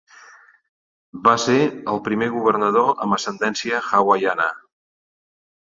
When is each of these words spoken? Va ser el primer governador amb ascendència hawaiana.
Va 1.27 1.33
ser 1.43 1.59
el 1.93 2.01
primer 2.09 2.31
governador 2.37 2.91
amb 3.07 3.19
ascendència 3.19 3.87
hawaiana. 3.91 4.53